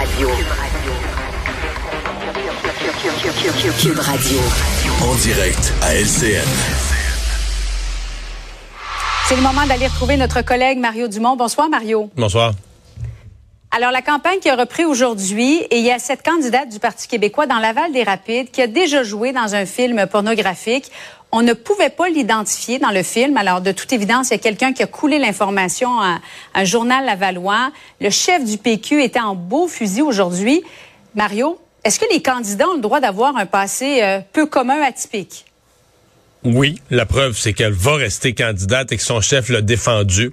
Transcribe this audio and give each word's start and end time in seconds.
Radio. 0.00 0.30
Cube 3.78 3.98
Radio. 3.98 4.38
En 5.02 5.14
direct 5.16 5.74
à 5.82 5.94
LCN. 5.94 6.48
C'est 9.26 9.36
le 9.36 9.42
moment 9.42 9.66
d'aller 9.66 9.88
retrouver 9.88 10.16
notre 10.16 10.40
collègue 10.40 10.78
Mario 10.78 11.06
Dumont. 11.06 11.36
Bonsoir, 11.36 11.68
Mario. 11.68 12.08
Bonsoir. 12.16 12.52
Alors, 13.72 13.92
la 13.92 14.02
campagne 14.02 14.40
qui 14.40 14.48
a 14.48 14.56
repris 14.56 14.84
aujourd'hui, 14.84 15.58
et 15.70 15.78
il 15.78 15.84
y 15.84 15.92
a 15.92 16.00
cette 16.00 16.24
candidate 16.24 16.68
du 16.70 16.80
Parti 16.80 17.06
québécois 17.06 17.46
dans 17.46 17.60
Laval 17.60 17.92
des 17.92 18.02
Rapides 18.02 18.50
qui 18.50 18.60
a 18.60 18.66
déjà 18.66 19.04
joué 19.04 19.32
dans 19.32 19.54
un 19.54 19.64
film 19.64 20.08
pornographique. 20.08 20.90
On 21.30 21.42
ne 21.42 21.52
pouvait 21.52 21.90
pas 21.90 22.08
l'identifier 22.08 22.80
dans 22.80 22.90
le 22.90 23.04
film. 23.04 23.36
Alors, 23.36 23.60
de 23.60 23.70
toute 23.70 23.92
évidence, 23.92 24.30
il 24.30 24.32
y 24.32 24.34
a 24.34 24.38
quelqu'un 24.38 24.72
qui 24.72 24.82
a 24.82 24.88
coulé 24.88 25.20
l'information 25.20 26.00
à 26.00 26.18
un 26.52 26.64
journal 26.64 27.06
lavallois. 27.06 27.70
Le 28.00 28.10
chef 28.10 28.44
du 28.44 28.58
PQ 28.58 29.04
était 29.04 29.20
en 29.20 29.36
beau 29.36 29.68
fusil 29.68 30.02
aujourd'hui. 30.02 30.64
Mario, 31.14 31.60
est-ce 31.84 32.00
que 32.00 32.06
les 32.12 32.20
candidats 32.20 32.68
ont 32.68 32.74
le 32.74 32.80
droit 32.80 32.98
d'avoir 32.98 33.36
un 33.36 33.46
passé 33.46 34.02
euh, 34.02 34.18
peu 34.32 34.46
commun 34.46 34.82
atypique? 34.82 35.44
Oui, 36.42 36.80
la 36.90 37.06
preuve, 37.06 37.38
c'est 37.38 37.52
qu'elle 37.52 37.72
va 37.72 37.94
rester 37.94 38.34
candidate 38.34 38.90
et 38.90 38.96
que 38.96 39.02
son 39.02 39.20
chef 39.20 39.48
l'a 39.48 39.62
défendu. 39.62 40.32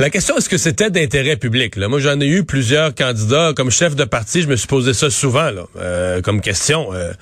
La 0.00 0.10
question, 0.10 0.36
est-ce 0.36 0.48
que 0.48 0.58
c'était 0.58 0.90
d'intérêt 0.90 1.36
public? 1.36 1.76
Moi, 1.76 1.98
j'en 1.98 2.20
ai 2.20 2.26
eu 2.28 2.44
plusieurs 2.44 2.94
candidats. 2.94 3.52
Comme 3.56 3.72
chef 3.72 3.96
de 3.96 4.04
parti, 4.04 4.42
je 4.42 4.46
me 4.46 4.54
suis 4.54 4.68
posé 4.68 4.94
ça 4.94 5.10
souvent 5.10 5.50
euh, 5.74 6.22
comme 6.22 6.40
question. 6.40 6.94
Euh, 6.94 7.12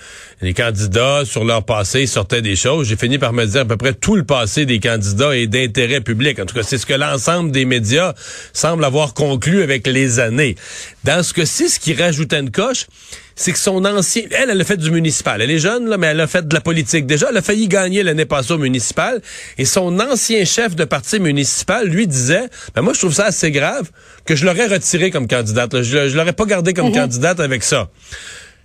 les 0.43 0.53
candidats, 0.53 1.23
sur 1.25 1.47
leur 1.47 1.65
passé, 1.65 2.07
sortaient 2.07 2.43
des 2.43 2.55
choses. 2.55 2.87
J'ai 2.87 2.97
fini 2.97 3.17
par 3.17 3.33
me 3.33 3.47
dire 3.47 3.63
à 3.63 3.65
peu 3.65 3.79
près 3.79 3.95
tout 3.95 4.15
le 4.15 4.25
passé 4.25 4.67
des 4.67 4.79
candidats 4.79 5.35
est 5.35 5.47
d'intérêt 5.47 6.03
public. 6.03 6.39
En 6.39 6.45
tout 6.45 6.55
cas, 6.55 6.63
c'est 6.63 6.77
ce 6.77 6.85
que 6.85 6.93
l'ensemble 6.93 7.51
des 7.51 7.65
médias 7.65 8.13
semble 8.53 8.85
avoir 8.85 9.15
conclu 9.15 9.63
avec 9.63 9.87
les 9.87 10.21
années. 10.21 10.55
Dans 11.03 11.23
ce 11.23 11.33
cas-ci, 11.33 11.71
ce 11.71 11.81
qui 11.81 11.95
rajoutait 11.95 12.41
une 12.41 12.51
coche, 12.51 12.89
c'est 13.37 13.53
que 13.53 13.59
son 13.59 13.85
ancien... 13.85 14.23
Elle, 14.31 14.51
elle 14.51 14.61
a 14.61 14.65
fait 14.65 14.79
du 14.79 14.91
municipal. 14.91 15.41
Elle 15.43 15.51
est 15.51 15.59
jeune, 15.59 15.89
là, 15.89 15.99
mais 15.99 16.09
elle 16.09 16.21
a 16.21 16.27
fait 16.27 16.49
de 16.49 16.55
la 16.55 16.63
politique. 16.63 17.07
Déjà, 17.07 17.29
elle 17.31 17.37
a 17.37 17.43
failli 17.43 17.69
gagner 17.69 18.03
l'année 18.03 18.25
passée 18.25 18.53
au 18.53 18.59
municipal. 18.59 19.21
Et 19.59 19.67
son 19.67 20.01
ancien 20.01 20.45
chef 20.47 20.75
de 20.75 20.85
parti 20.85 21.21
municipal 21.21 21.87
lui 21.87 22.07
disait, 22.07 22.49
ben 22.75 22.81
moi, 22.81 22.95
je 22.95 22.99
trouve 22.99 23.13
ça 23.13 23.27
assez 23.27 23.51
grave 23.51 23.91
que 24.25 24.35
je 24.35 24.47
l'aurais 24.47 24.67
retiré 24.67 25.11
comme 25.11 25.29
candidate. 25.29 25.83
Je, 25.83 26.09
je 26.09 26.17
l'aurais 26.17 26.33
pas 26.33 26.47
gardé 26.47 26.73
comme 26.73 26.89
mhm. 26.89 26.95
candidate 26.95 27.39
avec 27.39 27.63
ça. 27.63 27.91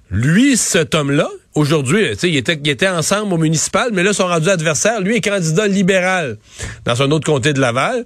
Lui, 0.09 0.55
cet 0.57 0.95
homme-là, 0.95 1.29
aujourd'hui, 1.53 2.07
il 2.23 2.35
était, 2.35 2.59
il 2.61 2.69
était 2.69 2.87
ensemble 2.87 3.33
au 3.33 3.37
municipal, 3.37 3.91
mais 3.93 4.03
là, 4.03 4.13
son 4.13 4.27
rendu 4.27 4.49
adversaire, 4.49 5.01
lui 5.01 5.17
est 5.17 5.21
candidat 5.21 5.67
libéral 5.67 6.37
dans 6.85 7.01
un 7.01 7.11
autre 7.11 7.25
comté 7.25 7.53
de 7.53 7.59
Laval. 7.59 8.05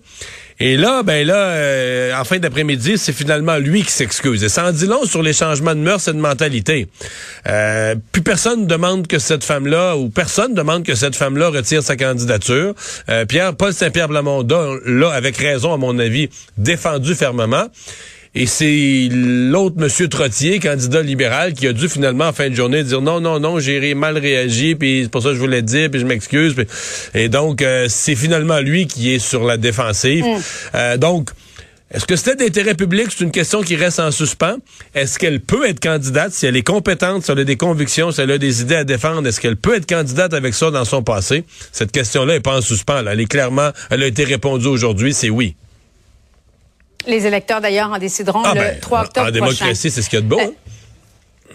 Et 0.60 0.78
là, 0.78 1.04
ben 1.04 1.28
là, 1.28 1.36
euh, 1.36 2.14
en 2.18 2.24
fin 2.24 2.40
d'après-midi, 2.40 2.98
c'est 2.98 3.12
finalement 3.12 3.58
lui 3.58 3.84
qui 3.84 3.92
s'excuse. 3.92 4.42
Et 4.42 4.50
ça 4.50 4.66
en 4.66 4.72
dit 4.72 4.86
long 4.86 5.04
sur 5.04 5.22
les 5.22 5.34
changements 5.34 5.76
de 5.76 5.82
mœurs 5.82 6.08
et 6.08 6.14
de 6.14 6.18
mentalité. 6.18 6.88
Euh, 7.48 7.96
plus 8.14 8.22
personne 8.22 8.66
demande 8.66 9.06
que 9.08 9.20
cette 9.20 9.44
femme-là, 9.44 9.98
ou 9.98 10.10
personne 10.10 10.54
demande 10.54 10.84
que 10.84 10.96
cette 10.96 11.16
femme-là 11.16 11.50
retire 11.50 11.84
sa 11.84 11.98
candidature. 11.98 12.74
Euh, 13.10 13.26
Pierre, 13.26 13.54
Paul 13.56 13.74
Saint-Pierre 13.74 14.08
Blamondon, 14.08 14.80
là, 14.86 15.10
avec 15.10 15.36
raison, 15.36 15.74
à 15.74 15.78
mon 15.78 16.00
avis, 16.00 16.30
défendu 16.58 17.16
fermement. 17.16 17.66
Et 18.38 18.48
c'est 18.48 19.08
l'autre 19.12 19.78
monsieur 19.78 20.10
Trottier, 20.10 20.60
candidat 20.60 21.02
libéral, 21.02 21.54
qui 21.54 21.68
a 21.68 21.74
dû 21.74 21.88
finalement 21.88 22.28
en 22.28 22.34
fin 22.34 22.50
de 22.50 22.56
journée 22.56 22.84
dire 22.84 23.02
non, 23.02 23.22
non, 23.22 23.40
non, 23.40 23.60
j'ai 23.60 23.94
mal 23.94 24.18
réagi, 24.18 24.76
puis 24.76 25.04
c'est 25.04 25.10
pour 25.10 25.24
ça 25.24 25.30
que 25.30 25.36
je 25.36 25.40
voulais 25.40 25.62
dire, 25.62 25.90
puis 25.90 26.02
je 26.02 26.06
m'excuse. 26.06 26.54
Et 27.14 27.30
donc, 27.30 27.62
euh, 27.62 27.86
c'est 27.88 28.16
finalement 28.16 28.60
lui 28.60 28.88
qui 28.88 29.14
est 29.14 29.20
sur 29.20 29.46
la 29.46 29.56
défensive. 29.56 30.26
Mm. 30.26 30.40
Euh, 30.76 30.98
donc, 30.98 31.30
est-ce 31.92 32.06
que 32.06 32.18
c'était 32.18 32.36
d'intérêt 32.36 32.76
public? 32.76 33.08
C'est 33.10 33.24
une 33.24 33.32
question 33.32 33.62
qui 33.62 33.78
reste 33.78 34.02
en 34.02 34.12
suspens. 34.12 34.58
Est-ce 34.94 35.18
qu'elle 35.18 35.40
peut 35.40 35.66
être 35.66 35.80
candidate? 35.80 36.34
Si 36.34 36.46
elle 36.46 36.58
est 36.58 36.64
compétente, 36.64 37.24
si 37.24 37.32
elle 37.32 37.40
a 37.40 37.44
des 37.46 37.56
convictions, 37.56 38.12
si 38.12 38.20
elle 38.20 38.32
a 38.32 38.38
des 38.38 38.62
idées 38.62 38.76
à 38.76 38.84
défendre? 38.84 39.26
Est-ce 39.30 39.40
qu'elle 39.40 39.56
peut 39.56 39.76
être 39.76 39.88
candidate 39.88 40.34
avec 40.34 40.56
ça 40.56 40.72
dans 40.72 40.84
son 40.84 41.04
passé? 41.04 41.46
Cette 41.72 41.94
question-là 41.94 42.34
n'est 42.34 42.40
pas 42.42 42.58
en 42.58 42.62
suspens. 42.62 43.06
Elle 43.08 43.22
est 43.22 43.32
clairement, 43.32 43.70
elle 43.90 44.04
a 44.04 44.08
été 44.08 44.26
répondue 44.26 44.68
aujourd'hui, 44.68 45.14
c'est 45.14 45.30
oui. 45.30 45.56
Les 47.08 47.26
électeurs, 47.26 47.62
d'ailleurs, 47.62 47.92
en 47.92 47.98
décideront 47.98 48.44
ah, 48.44 48.54
le 48.54 48.80
3 48.80 49.00
ben, 49.00 49.06
octobre 49.06 49.28
En 49.28 49.32
démocratie, 49.32 49.92
c'est 49.92 50.02
ce 50.02 50.10
qu'il 50.10 50.20
y 50.20 50.22
a 50.22 50.24
de 50.24 50.28
beau. 50.28 50.40
Hein? 50.40 50.52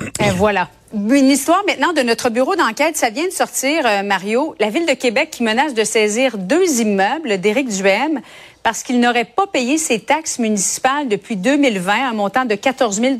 Euh, 0.00 0.06
euh, 0.22 0.33
voilà. 0.37 0.69
Une 0.93 1.28
histoire 1.28 1.62
maintenant 1.66 1.93
de 1.93 2.03
notre 2.03 2.31
bureau 2.31 2.56
d'enquête. 2.56 2.97
Ça 2.97 3.11
vient 3.11 3.27
de 3.27 3.33
sortir, 3.33 3.87
euh, 3.87 4.03
Mario. 4.03 4.55
La 4.59 4.71
Ville 4.71 4.87
de 4.87 4.94
Québec 4.94 5.31
qui 5.31 5.43
menace 5.43 5.75
de 5.75 5.84
saisir 5.84 6.37
deux 6.37 6.81
immeubles 6.81 7.38
d'Éric 7.38 7.69
Duhem 7.69 8.21
parce 8.62 8.83
qu'il 8.83 9.00
n'aurait 9.00 9.25
pas 9.25 9.47
payé 9.47 9.78
ses 9.78 10.00
taxes 10.00 10.38
municipales 10.38 11.09
depuis 11.09 11.37
2020, 11.37 12.11
un 12.11 12.12
montant 12.12 12.44
de 12.44 12.55
14 12.55 13.00
000 13.00 13.15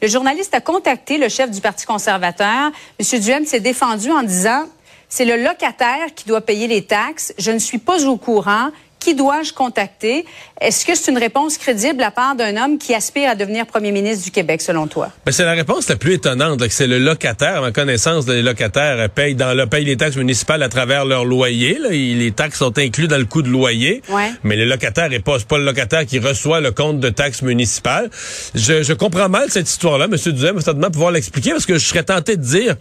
Le 0.00 0.08
journaliste 0.08 0.54
a 0.54 0.60
contacté 0.60 1.18
le 1.18 1.28
chef 1.28 1.50
du 1.50 1.60
Parti 1.60 1.84
conservateur. 1.84 2.70
M. 2.98 3.20
Duhem 3.20 3.44
s'est 3.44 3.60
défendu 3.60 4.10
en 4.10 4.22
disant 4.22 4.64
c'est 5.08 5.24
le 5.24 5.36
locataire 5.36 6.14
qui 6.14 6.24
doit 6.26 6.40
payer 6.40 6.66
les 6.66 6.82
taxes. 6.82 7.34
Je 7.38 7.50
ne 7.50 7.58
suis 7.58 7.78
pas 7.78 8.04
au 8.06 8.16
courant. 8.16 8.70
Qui 9.04 9.14
dois-je 9.14 9.52
contacter? 9.52 10.24
Est-ce 10.58 10.86
que 10.86 10.94
c'est 10.94 11.10
une 11.10 11.18
réponse 11.18 11.58
crédible 11.58 12.02
à 12.02 12.10
part 12.10 12.36
d'un 12.36 12.56
homme 12.56 12.78
qui 12.78 12.94
aspire 12.94 13.28
à 13.28 13.34
devenir 13.34 13.66
premier 13.66 13.92
ministre 13.92 14.24
du 14.24 14.30
Québec, 14.30 14.62
selon 14.62 14.86
toi? 14.86 15.10
Ben, 15.26 15.32
c'est 15.32 15.44
la 15.44 15.52
réponse 15.52 15.90
la 15.90 15.96
plus 15.96 16.14
étonnante. 16.14 16.66
C'est 16.70 16.86
le 16.86 16.98
locataire. 16.98 17.58
À 17.58 17.60
ma 17.60 17.70
connaissance, 17.70 18.26
les 18.26 18.40
locataires 18.40 19.10
payent, 19.10 19.34
dans 19.34 19.52
le, 19.52 19.66
payent 19.66 19.84
les 19.84 19.98
taxes 19.98 20.16
municipales 20.16 20.62
à 20.62 20.70
travers 20.70 21.04
leur 21.04 21.26
loyer. 21.26 21.78
Les 21.90 22.32
taxes 22.32 22.60
sont 22.60 22.78
incluses 22.78 23.08
dans 23.08 23.18
le 23.18 23.26
coût 23.26 23.42
de 23.42 23.50
loyer. 23.50 24.00
Mais 24.42 24.56
le 24.56 24.64
locataire 24.64 25.10
n'est 25.10 25.20
pas, 25.20 25.38
pas 25.40 25.58
le 25.58 25.66
locataire 25.66 26.06
qui 26.06 26.18
reçoit 26.18 26.62
le 26.62 26.70
compte 26.70 26.98
de 26.98 27.10
taxes 27.10 27.42
municipales. 27.42 28.08
Je, 28.54 28.82
je 28.82 28.92
comprends 28.94 29.28
mal 29.28 29.50
cette 29.50 29.68
histoire-là. 29.68 30.08
Monsieur 30.08 30.32
Duzem, 30.32 30.58
certainement 30.62 30.90
pouvoir 30.90 31.10
l'expliquer 31.10 31.50
parce 31.50 31.66
que 31.66 31.74
je 31.74 31.86
serais 31.86 32.04
tenté 32.04 32.38
de 32.38 32.42
dire, 32.42 32.76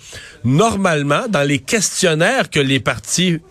normalement, 0.45 1.23
dans 1.27 1.43
les 1.43 1.59
questionnaires 1.59 2.49
que 2.49 2.61
les 2.61 2.79
partis 2.79 3.41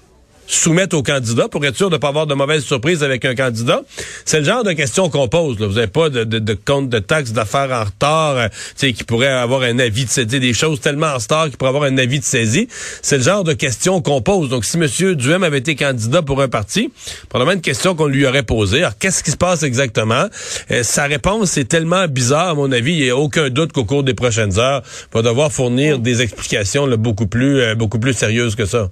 soumettre 0.55 0.97
aux 0.97 1.03
candidats 1.03 1.49
pour 1.49 1.65
être 1.65 1.77
sûr 1.77 1.89
de 1.89 1.95
ne 1.95 1.99
pas 1.99 2.09
avoir 2.09 2.27
de 2.27 2.35
mauvaises 2.35 2.65
surprises 2.65 3.03
avec 3.03 3.25
un 3.25 3.35
candidat. 3.35 3.83
C'est 4.25 4.39
le 4.39 4.45
genre 4.45 4.65
de 4.65 4.73
questions 4.73 5.09
qu'on 5.11 5.29
pose. 5.29 5.59
Là. 5.59 5.67
Vous 5.67 5.75
n'avez 5.75 5.87
pas 5.87 6.11
de, 6.11 6.25
de, 6.25 6.39
de, 6.39 6.55
compte 6.55 6.89
de 6.89 6.99
taxes 6.99 7.33
d'affaires 7.33 7.71
en 7.73 7.85
retard 7.85 8.37
euh, 8.37 8.49
qui 8.79 9.05
pourrait 9.05 9.29
avoir 9.29 9.63
un 9.63 9.79
avis 9.79 10.05
de 10.05 10.11
saisie, 10.11 10.41
des 10.41 10.53
choses 10.53 10.81
tellement 10.81 11.09
en 11.09 11.19
retard 11.19 11.51
qui 11.51 11.57
pourrait 11.57 11.71
avoir 11.71 11.85
un 11.85 11.99
avis 11.99 12.19
de 12.19 12.25
saisie. 12.25 12.69
C'est 13.03 13.19
le 13.19 13.25
genre 13.25 13.45
de 13.45 13.53
questions 13.53 14.01
qu'on 14.01 14.23
pose. 14.23 14.49
Donc, 14.49 14.65
si 14.65 14.77
M. 14.77 15.15
Duhem 15.15 15.43
avait 15.43 15.59
été 15.59 15.75
candidat 15.75 16.23
pour 16.23 16.41
un 16.43 16.49
parti, 16.49 16.93
probablement 17.29 17.57
une 17.57 17.63
question 17.63 17.95
qu'on 17.95 18.07
lui 18.07 18.27
aurait 18.27 18.43
posée. 18.43 18.79
Alors, 18.79 18.99
qu'est-ce 18.99 19.23
qui 19.23 19.31
se 19.31 19.37
passe 19.37 19.63
exactement? 19.63 20.27
Euh, 20.71 20.83
sa 20.83 21.05
réponse 21.05 21.57
est 21.57 21.65
tellement 21.65 22.07
bizarre, 22.09 22.51
à 22.51 22.55
mon 22.55 22.71
avis, 22.73 22.93
il 22.93 23.05
n'y 23.05 23.11
a 23.11 23.17
aucun 23.17 23.49
doute 23.49 23.73
qu'au 23.73 23.85
cours 23.85 24.03
des 24.03 24.15
prochaines 24.15 24.59
heures, 24.59 24.83
il 24.85 25.15
va 25.15 25.23
devoir 25.23 25.53
fournir 25.53 25.99
des 25.99 26.23
explications 26.23 26.87
là, 26.87 26.97
beaucoup 26.97 27.27
plus 27.27 27.61
euh, 27.61 27.75
beaucoup 27.75 27.99
plus 27.99 28.13
sérieuses 28.13 28.55
que 28.55 28.67
ça. 28.67 28.91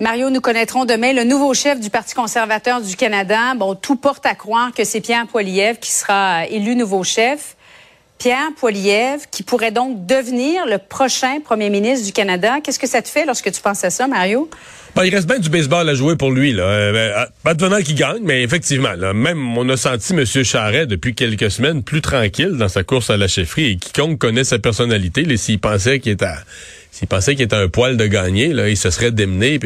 Mario, 0.00 0.30
nous 0.30 0.40
connaîtrons 0.40 0.86
demain 0.86 1.12
le 1.12 1.24
nouveau 1.24 1.52
chef 1.52 1.78
du 1.78 1.90
Parti 1.90 2.14
conservateur 2.14 2.80
du 2.80 2.96
Canada. 2.96 3.54
Bon, 3.54 3.74
tout 3.74 3.96
porte 3.96 4.24
à 4.24 4.34
croire 4.34 4.72
que 4.72 4.82
c'est 4.82 5.02
Pierre 5.02 5.26
Poilievre 5.26 5.78
qui 5.78 5.92
sera 5.92 6.46
élu 6.46 6.74
nouveau 6.74 7.04
chef. 7.04 7.54
Pierre 8.20 8.50
Poilievre, 8.54 9.22
qui 9.30 9.42
pourrait 9.42 9.72
donc 9.72 10.04
devenir 10.04 10.66
le 10.66 10.76
prochain 10.76 11.40
premier 11.42 11.70
ministre 11.70 12.04
du 12.04 12.12
Canada. 12.12 12.58
Qu'est-ce 12.62 12.78
que 12.78 12.86
ça 12.86 13.00
te 13.00 13.08
fait 13.08 13.24
lorsque 13.24 13.50
tu 13.50 13.62
penses 13.62 13.82
à 13.82 13.88
ça, 13.88 14.06
Mario? 14.06 14.50
Ben, 14.94 15.04
il 15.04 15.14
reste 15.14 15.26
bien 15.26 15.38
du 15.38 15.48
baseball 15.48 15.88
à 15.88 15.94
jouer 15.94 16.16
pour 16.16 16.30
lui. 16.30 16.52
Là. 16.52 16.64
Euh, 16.64 17.26
ben, 17.42 17.54
pas 17.54 17.82
qu'il 17.82 17.94
gagne, 17.94 18.20
mais 18.22 18.42
effectivement, 18.42 18.92
là, 18.92 19.14
même 19.14 19.56
on 19.56 19.66
a 19.70 19.76
senti 19.78 20.12
M. 20.12 20.26
Charret 20.26 20.86
depuis 20.86 21.14
quelques 21.14 21.50
semaines 21.50 21.82
plus 21.82 22.02
tranquille 22.02 22.58
dans 22.58 22.68
sa 22.68 22.82
course 22.82 23.08
à 23.08 23.16
la 23.16 23.26
chefferie. 23.26 23.70
Et 23.70 23.76
quiconque 23.76 24.18
connaît 24.18 24.44
sa 24.44 24.58
personnalité, 24.58 25.24
s'il 25.38 25.58
pensait 25.58 25.98
qu'il 25.98 26.12
était 26.12 26.26
à 26.26 26.36
s'il 26.90 27.08
pensait 27.08 27.36
qu'il 27.36 27.44
était 27.44 27.56
un 27.56 27.68
poil 27.68 27.96
de 27.96 28.06
gagner, 28.06 28.48
là, 28.48 28.68
il 28.68 28.76
se 28.76 28.90
serait 28.90 29.12
démené. 29.12 29.58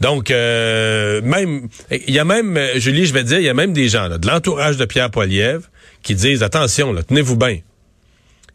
Donc, 0.00 0.30
euh, 0.30 1.20
même, 1.22 1.68
il 1.90 2.14
y 2.14 2.20
a 2.20 2.24
même, 2.24 2.58
Julie, 2.76 3.04
je 3.04 3.12
vais 3.12 3.24
dire, 3.24 3.40
il 3.40 3.44
y 3.44 3.48
a 3.50 3.54
même 3.54 3.74
des 3.74 3.88
gens 3.88 4.08
de 4.08 4.26
l'entourage 4.26 4.78
de 4.78 4.86
Pierre 4.86 5.10
Poilievre 5.10 5.64
qui 6.02 6.14
disent, 6.14 6.42
attention, 6.42 6.92
là, 6.92 7.02
tenez-vous 7.02 7.36
bien. 7.36 7.58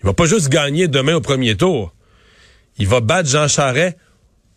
Il 0.04 0.08
va 0.08 0.14
pas 0.14 0.26
juste 0.26 0.50
gagner 0.50 0.88
demain 0.88 1.16
au 1.16 1.22
premier 1.22 1.56
tour. 1.56 1.94
Il 2.78 2.88
va 2.88 3.00
battre 3.00 3.30
Jean 3.30 3.48
Charest 3.48 3.96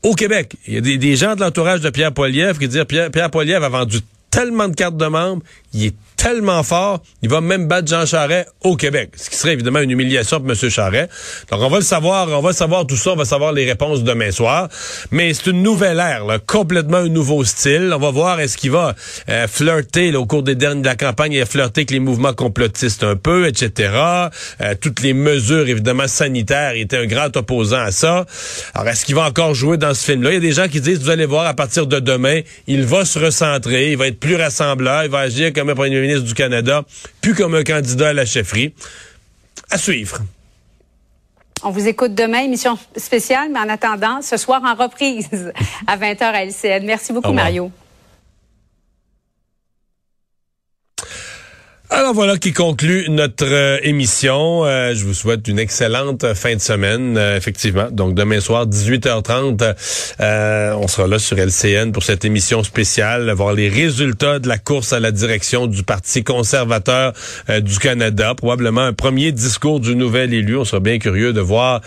au 0.02 0.14
Québec. 0.14 0.56
Il 0.66 0.74
y 0.74 0.76
a 0.76 0.80
des, 0.80 1.16
gens 1.16 1.36
de 1.36 1.40
l'entourage 1.40 1.80
de 1.80 1.90
Pierre 1.90 2.12
Poilievre 2.12 2.58
qui 2.58 2.66
disent, 2.66 2.84
Pierre, 2.88 3.10
Pierre 3.10 3.30
Poilievre 3.30 3.64
a 3.64 3.68
vendu 3.68 4.00
tellement 4.30 4.68
de 4.68 4.74
cartes 4.74 4.96
de 4.96 5.06
membres, 5.06 5.42
il 5.72 5.86
est 5.86 5.94
tellement 6.26 6.64
fort, 6.64 7.04
il 7.22 7.28
va 7.28 7.40
même 7.40 7.68
battre 7.68 7.86
Jean 7.86 8.04
Charret 8.04 8.46
au 8.64 8.74
Québec, 8.74 9.10
ce 9.14 9.30
qui 9.30 9.36
serait 9.36 9.52
évidemment 9.52 9.78
une 9.78 9.92
humiliation 9.92 10.40
pour 10.40 10.50
M. 10.50 10.70
Charret. 10.70 11.08
Donc 11.52 11.60
on 11.62 11.68
va 11.68 11.78
le 11.78 11.84
savoir, 11.84 12.28
on 12.28 12.40
va 12.42 12.52
savoir 12.52 12.84
tout 12.84 12.96
ça, 12.96 13.12
on 13.12 13.16
va 13.16 13.24
savoir 13.24 13.52
les 13.52 13.64
réponses 13.64 14.02
demain 14.02 14.32
soir. 14.32 14.68
Mais 15.12 15.32
c'est 15.34 15.50
une 15.50 15.62
nouvelle 15.62 16.00
ère, 16.00 16.24
là, 16.24 16.40
complètement 16.40 16.96
un 16.96 17.08
nouveau 17.08 17.44
style. 17.44 17.92
On 17.94 18.00
va 18.00 18.10
voir 18.10 18.40
est-ce 18.40 18.56
qu'il 18.56 18.72
va 18.72 18.96
euh, 19.28 19.46
flirter 19.46 20.16
au 20.16 20.26
cours 20.26 20.42
des 20.42 20.56
dernières 20.56 20.82
de 20.82 20.86
la 20.86 20.96
campagne, 20.96 21.32
il 21.32 21.40
a 21.40 21.64
avec 21.64 21.92
les 21.92 22.00
mouvements 22.00 22.32
complotistes 22.32 23.04
un 23.04 23.14
peu, 23.14 23.46
etc. 23.46 23.92
Euh, 24.60 24.74
toutes 24.80 25.02
les 25.02 25.14
mesures 25.14 25.68
évidemment 25.68 26.08
sanitaires, 26.08 26.74
il 26.74 26.82
était 26.82 26.98
un 26.98 27.06
grand 27.06 27.36
opposant 27.36 27.82
à 27.82 27.92
ça. 27.92 28.26
Alors 28.74 28.88
est-ce 28.88 29.04
qu'il 29.04 29.14
va 29.14 29.28
encore 29.28 29.54
jouer 29.54 29.76
dans 29.76 29.94
ce 29.94 30.04
film-là? 30.04 30.30
Il 30.30 30.34
y 30.34 30.38
a 30.38 30.40
des 30.40 30.52
gens 30.52 30.66
qui 30.66 30.80
disent, 30.80 30.98
vous 30.98 31.10
allez 31.10 31.24
voir, 31.24 31.46
à 31.46 31.54
partir 31.54 31.86
de 31.86 32.00
demain, 32.00 32.40
il 32.66 32.84
va 32.84 33.04
se 33.04 33.16
recentrer, 33.20 33.92
il 33.92 33.96
va 33.96 34.08
être 34.08 34.18
plus 34.18 34.34
rassembleur, 34.34 35.04
il 35.04 35.10
va 35.10 35.20
agir 35.20 35.52
comme 35.52 35.70
un 35.70 35.76
premier 35.76 36.00
ministre 36.00 36.15
ministre 36.16 36.28
du 36.28 36.34
Canada, 36.34 36.84
plus 37.20 37.34
comme 37.34 37.54
un 37.54 37.64
candidat 37.64 38.08
à 38.08 38.12
la 38.12 38.26
chefferie. 38.26 38.74
À 39.70 39.78
suivre. 39.78 40.18
On 41.62 41.70
vous 41.70 41.88
écoute 41.88 42.14
demain, 42.14 42.40
émission 42.40 42.78
spéciale, 42.96 43.48
mais 43.52 43.58
en 43.58 43.68
attendant, 43.68 44.22
ce 44.22 44.36
soir 44.36 44.62
en 44.64 44.74
reprise 44.74 45.52
à 45.86 45.96
20h 45.96 46.22
à 46.22 46.44
LCN. 46.44 46.84
Merci 46.84 47.12
beaucoup, 47.12 47.32
Mario. 47.32 47.70
Alors 51.88 52.14
voilà 52.14 52.36
qui 52.36 52.52
conclut 52.52 53.06
notre 53.08 53.46
euh, 53.46 53.78
émission. 53.84 54.64
Euh, 54.64 54.92
je 54.92 55.04
vous 55.04 55.14
souhaite 55.14 55.46
une 55.46 55.60
excellente 55.60 56.34
fin 56.34 56.56
de 56.56 56.60
semaine, 56.60 57.16
euh, 57.16 57.36
effectivement. 57.36 57.88
Donc 57.92 58.14
demain 58.14 58.40
soir, 58.40 58.66
18h30, 58.66 59.76
on 60.82 60.88
sera 60.88 61.06
là 61.06 61.20
sur 61.20 61.38
LCN 61.38 61.92
pour 61.92 62.02
cette 62.02 62.24
émission 62.24 62.64
spéciale, 62.64 63.30
voir 63.30 63.52
les 63.52 63.68
résultats 63.68 64.40
de 64.40 64.48
la 64.48 64.58
course 64.58 64.92
à 64.92 64.98
la 64.98 65.12
direction 65.12 65.68
du 65.68 65.84
Parti 65.84 66.24
conservateur 66.24 67.12
du 67.60 67.78
Canada. 67.78 68.34
Probablement 68.34 68.80
un 68.80 68.92
premier 68.92 69.30
discours 69.30 69.78
du 69.78 69.94
nouvel 69.94 70.34
élu. 70.34 70.56
On 70.56 70.64
sera 70.64 70.80
bien 70.80 70.98
curieux 70.98 71.32
de 71.32 71.40
voir 71.40 71.82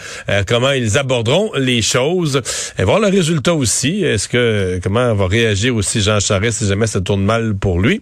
comment 0.48 0.72
ils 0.72 0.98
aborderont 0.98 1.52
les 1.56 1.82
choses 1.82 2.42
et 2.78 2.84
voir 2.84 3.00
le 3.00 3.08
résultat 3.08 3.54
aussi. 3.54 4.04
Est-ce 4.04 4.30
que 4.30 4.80
comment 4.82 5.14
va 5.14 5.28
réagir 5.28 5.76
aussi 5.76 6.02
Jean 6.02 6.20
Charest 6.20 6.60
si 6.60 6.68
jamais 6.68 6.88
ça 6.88 7.02
tourne 7.02 7.24
mal 7.24 7.56
pour 7.56 7.82
lui? 7.82 8.02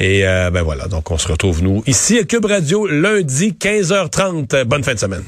Et 0.00 0.22
ben 0.22 0.62
voilà, 0.62 0.88
donc 0.88 1.10
on 1.10 1.18
retrouve 1.32 1.62
nous 1.62 1.82
ici 1.86 2.18
à 2.18 2.24
Cube 2.24 2.44
Radio 2.44 2.86
lundi 2.86 3.52
15h30. 3.58 4.64
Bonne 4.64 4.84
fin 4.84 4.94
de 4.94 4.98
semaine. 4.98 5.24